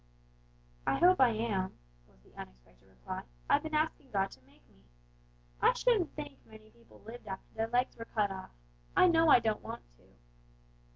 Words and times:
"I 0.87 0.95
hope 0.97 1.21
I 1.21 1.29
am," 1.29 1.77
was 2.07 2.19
the 2.23 2.33
unexpected 2.35 2.89
reply; 2.89 3.21
"I've 3.47 3.61
been 3.61 3.75
asking 3.75 4.09
God 4.09 4.31
to 4.31 4.41
make 4.41 4.67
me. 4.67 4.81
I 5.61 5.73
shouldn't 5.73 6.15
think 6.15 6.43
many 6.47 6.71
people 6.71 7.01
lived 7.05 7.27
after 7.27 7.53
their 7.53 7.67
legs 7.67 7.95
were 7.95 8.05
cut 8.05 8.31
off: 8.31 8.49
I 8.97 9.07
know 9.07 9.29
I 9.29 9.39
don't 9.39 9.61
want 9.61 9.83
to!" 9.97 10.07